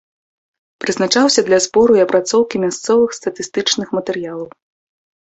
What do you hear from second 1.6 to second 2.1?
збору і